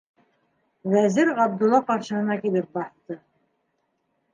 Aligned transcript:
Вәзир 0.93 1.29
Ғабдулла 1.41 1.83
ҡаршыһына 1.93 2.41
килеп 2.43 2.77
баҫты: 2.79 3.23